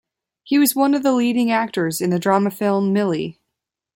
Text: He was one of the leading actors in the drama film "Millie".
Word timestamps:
He 0.41 0.57
was 0.57 0.75
one 0.75 0.95
of 0.95 1.03
the 1.03 1.11
leading 1.11 1.51
actors 1.51 2.01
in 2.01 2.09
the 2.09 2.17
drama 2.17 2.49
film 2.49 2.91
"Millie". 2.91 3.37